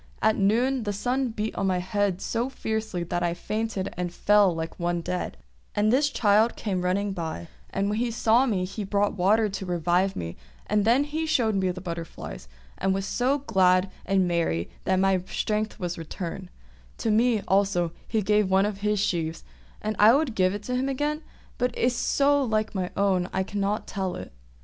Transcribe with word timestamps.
At 0.19 0.35
noon 0.35 0.81
the 0.81 0.93
sun 0.93 1.27
beat 1.29 1.53
on 1.53 1.67
my 1.67 1.77
head 1.77 2.21
so 2.23 2.49
fiercely 2.49 3.03
that 3.03 3.21
I 3.21 3.35
fainted 3.35 3.93
and 3.95 4.11
fell 4.11 4.49
down 4.49 4.57
like 4.57 4.79
one 4.79 5.01
dead; 5.01 5.37
and 5.75 5.93
this 5.93 6.09
child 6.09 6.55
came 6.55 6.81
running 6.83 7.13
by, 7.13 7.49
and 7.69 7.87
when 7.87 7.99
he 7.99 8.09
saw 8.09 8.47
me 8.47 8.65
he 8.65 8.83
brought 8.83 9.13
water 9.15 9.47
to 9.47 9.65
revive 9.67 10.15
me, 10.15 10.37
and 10.65 10.85
then 10.85 11.03
he 11.03 11.27
showed 11.27 11.53
me 11.53 11.69
the 11.69 11.81
butterflies, 11.81 12.47
and 12.79 12.95
was 12.95 13.05
so 13.05 13.37
glad 13.45 13.91
and 14.03 14.27
merry 14.27 14.71
that 14.85 14.95
my 14.95 15.19
strength 15.27 15.79
returned; 15.79 16.49
to 16.97 17.11
me 17.11 17.43
also 17.47 17.91
he 18.07 18.23
gave 18.23 18.49
one 18.49 18.65
of 18.65 18.79
his 18.79 18.99
sheaves, 18.99 19.43
and 19.83 19.95
I 19.99 20.15
would 20.15 20.33
give 20.33 20.55
it 20.55 20.63
to 20.63 20.75
him 20.75 20.89
again, 20.89 21.21
but 21.59 21.77
it 21.77 21.79
is 21.79 21.95
so 21.95 22.41
like 22.41 22.73
my 22.73 22.89
own 22.97 23.25
that 23.25 23.31
I 23.35 23.43
cannot 23.43 23.85
tell 23.85 24.15
it." 24.15 24.33